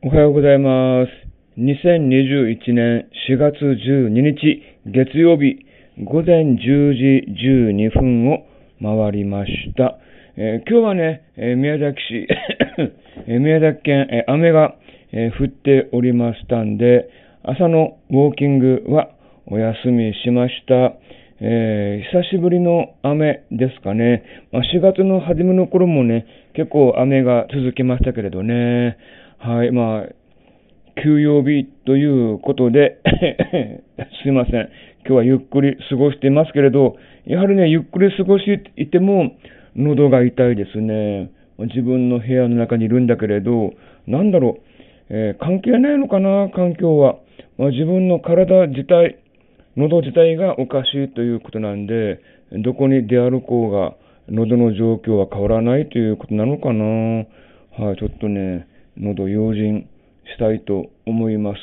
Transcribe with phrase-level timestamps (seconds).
[0.00, 1.10] おはようございます。
[1.58, 5.66] 2021年4月12日月曜日
[6.04, 6.56] 午前10
[6.94, 8.46] 時12分を
[8.80, 9.98] 回りました。
[10.36, 12.28] えー今日はね、宮崎市、
[13.26, 14.76] 宮崎県、雨が、
[15.12, 17.10] 降っておりましたんで、
[17.42, 19.10] 朝のウォーキングは
[19.46, 20.94] お休みしました。
[21.40, 24.22] えー久しぶりの雨ですかね。
[24.52, 26.24] まあ、4月の初めの頃もね、
[26.54, 28.96] 結構雨が続きましたけれどね。
[29.40, 30.02] はい、まあ、
[31.00, 32.98] 休養日ということで、
[34.22, 34.68] すいません。
[35.06, 39.36] 今日はゆっくり過ごしていますけれど、やはりね、ゆっくり過ごしていても、
[39.76, 41.30] 喉が痛いですね。
[41.58, 43.74] 自分の部屋の中にいるんだけれど、
[44.08, 44.60] なんだろう、
[45.10, 47.18] えー関係ないのかな、環境は。
[47.58, 49.18] まあ、自分の体自体、
[49.76, 52.18] 喉自体がおかしいということなんで、
[52.52, 53.94] どこに出歩こうが、
[54.28, 57.24] 喉の状況は変わらないということなのかな。
[57.78, 58.66] はい、ちょっとね、
[59.00, 59.88] 喉用心
[60.34, 61.58] したいと思います。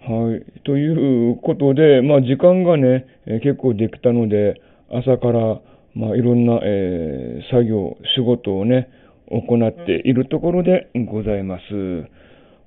[0.00, 0.62] はい。
[0.62, 5.60] ということで、まあ時間がね、え結構できたので、朝から、
[5.94, 8.88] まあいろんな、えー作業、仕事をね、
[9.30, 11.62] 行っているところでございます。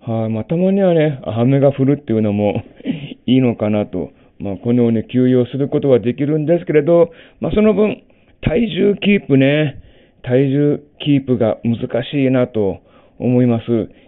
[0.09, 0.29] はい。
[0.29, 2.63] まあたまにはね、雨が降るっていうのも
[3.25, 4.11] いいのかなと。
[4.39, 8.01] まあこのように休養することはできるんですけれど、まあその分、
[8.41, 9.79] 体重キープね、
[10.23, 12.79] 体重キープが難しいなと
[13.21, 13.63] 思います。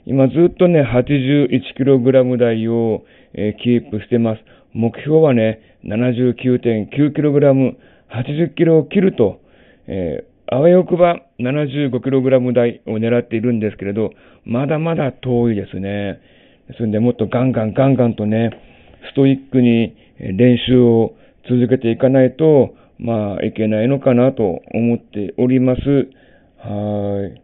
[0.05, 4.41] 今ずっとね、81kg 台を、えキープしてます。
[4.73, 7.75] 目標はね、79.9kg、
[8.11, 9.39] 80kg を切ると、
[9.87, 14.11] えーあわよくば 75kg 台を狙っているんですけれど、
[14.45, 16.19] まだまだ遠いですね。
[16.67, 18.51] ですので、もっとガンガンガンガンとね、
[19.11, 21.15] ストイックに練習を
[21.49, 25.81] 続けていかないと、まあ、いけないのかなと思っております。
[26.59, 27.42] はい。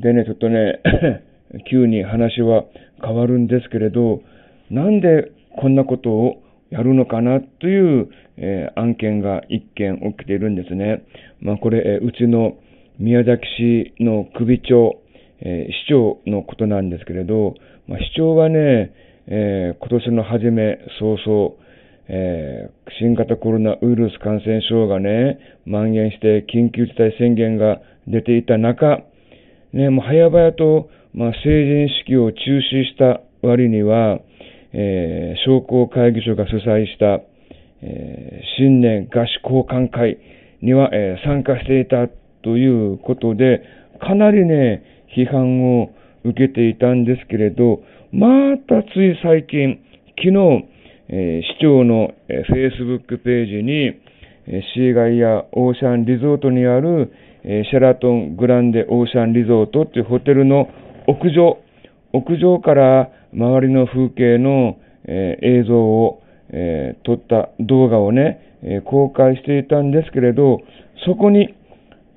[0.00, 0.80] でね、ちょっとね、
[1.70, 2.64] 急に話は
[3.04, 4.22] 変わるんですけれど、
[4.70, 11.02] なんでこんなことをやるのかなという、えー案件が一件起きているんですね。
[11.40, 12.56] まあこれ、えうちの
[12.98, 13.46] 宮崎
[13.98, 15.00] 市の首長、
[15.40, 17.54] えー市長のことなんですけれど、
[17.86, 18.92] まあ、市長はね、
[19.26, 21.54] え今年の初め早々、
[22.08, 29.02] え新型コロナウイルス感染症がね、蔓延して緊急事態宣言が出ていた中、
[29.72, 34.18] ね、もう早々と、まあ、成人式を中止した割には、
[34.72, 37.20] えー商工会議所が主催した、
[37.82, 40.18] えー新年合宿交換会
[40.62, 42.08] には、えー参加していた
[42.42, 43.62] ということで、
[44.00, 44.82] かなりね、
[45.16, 45.90] 批判を
[46.24, 47.82] 受けていたんですけれど、
[48.12, 49.78] またつい最近、
[50.18, 50.68] 昨日、
[51.08, 53.94] えー市長の、えー Facebook ページに、
[54.74, 57.12] シーガイやオーシャンリゾートにある、
[57.44, 60.68] えシェラトングランデオーシャンリゾートっていうホテルの
[61.06, 61.58] 屋上、
[62.12, 66.22] 屋上から周りの風景の、え映像を、
[66.52, 70.60] え撮った動画をね、え公開していたんですけれど、
[71.06, 71.54] そこに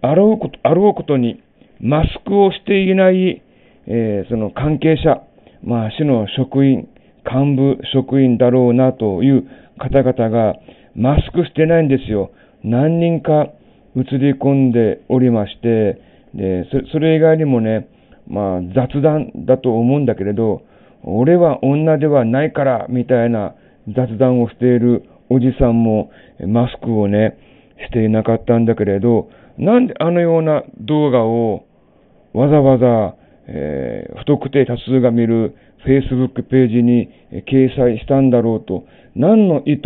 [0.01, 1.41] あろうことあろうことに
[1.79, 3.41] マスクをしていない、
[3.85, 5.21] えその関係者、
[5.63, 6.89] まあ、市の職員、
[7.25, 10.55] 幹部職員だろうなという方々が
[10.95, 12.31] マスクしてないんですよ。
[12.63, 13.49] 何人か
[13.95, 16.01] 映り込んでおりまして、
[16.33, 17.87] でそれ以外にもね、
[18.27, 20.63] まあ、雑談だと思うんだけれど、
[21.03, 23.55] 俺は女ではないからみたいな
[23.87, 26.11] 雑談をしているおじさんも
[26.47, 27.37] マスクをね、
[27.87, 31.65] していなかったんだけれど、なんであのような動画を
[32.33, 33.15] わざわざ、
[33.47, 35.55] えー不特定多数が見る
[35.85, 37.09] Facebook ページに
[37.45, 39.83] 掲載したんだろうと、何の意図、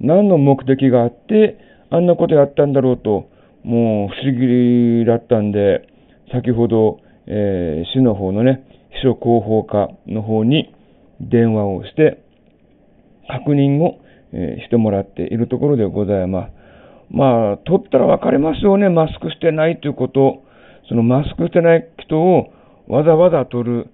[0.00, 1.58] 何の目的があって、
[1.90, 3.28] あんなことやったんだろうと、
[3.64, 5.86] もう不思議だったんで、
[6.32, 10.74] 先ほど、えー市の方のね、秘書広報課の方に
[11.20, 12.22] 電話をして、
[13.28, 13.98] 確認を、
[14.32, 16.52] えーしてもらっているところでございます。
[17.10, 20.42] まあ、取ったら分かりますよね、マスクしてないということ。
[20.88, 22.52] そのマスクしてない人を
[22.88, 23.86] わざわざ取る。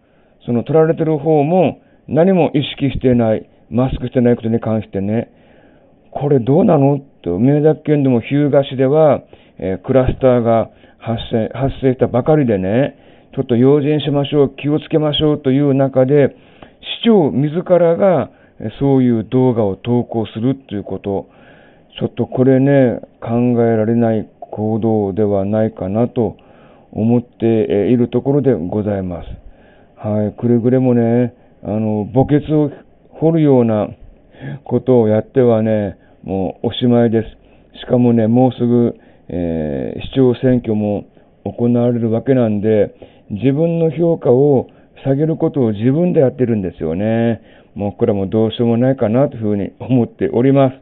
[0.44, 5.32] その取られてる方も何も意識してない、マスクしてないことに関してね、
[6.19, 6.99] これどうなの？
[7.23, 9.23] と、宮崎県でも日向市では、
[9.59, 12.97] えークラスターが発生、発生したばかりでね、
[13.35, 16.35] ちょっと用心しましょう、気をつけましょうという中で、
[17.03, 18.31] 市長自らが
[18.81, 21.29] そういう動画を投稿するということ、
[22.01, 26.37] ちょっとこれね、考えられない行動ではないかなと
[26.93, 27.47] 思って
[27.91, 29.29] いるところでございます。
[29.97, 32.71] はい、くれぐれもね、あの、墓穴を
[33.11, 33.89] 掘るような
[34.65, 37.78] ことをやってはね、もうおしまいです。
[37.78, 38.96] しかもね、もうすぐ、
[39.28, 41.05] えー市長選挙も
[41.44, 42.94] 行われるわけなんで、
[43.31, 44.67] 自分の評価を
[45.05, 47.40] 下げることを自分でやってるんですよね。
[47.76, 50.75] もうこれはもうどうしようもないかなというふうに思っております。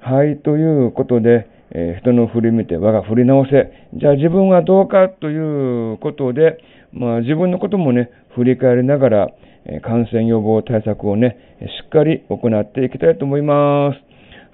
[0.00, 3.72] はい、ということで、えー、人の振り見て我が振り直せ。
[3.94, 6.58] じゃあ自分はどうかということで、
[6.92, 9.28] まあ自分のこともね、振り返りながら、
[9.66, 14.03] えー、感染予防対策をね、しっかり行っていきたいと思います。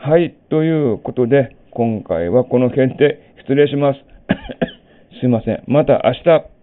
[0.03, 4.01] はい、ということで、今回はこの辺で失礼します。
[5.21, 5.63] すいません。
[5.67, 6.60] また明日。